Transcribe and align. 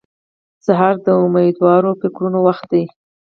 سهار 0.65 0.95
د 1.05 1.07
امېدوار 1.25 1.83
فکرونو 2.01 2.39
وخت 2.47 2.65
دی. 2.71 2.83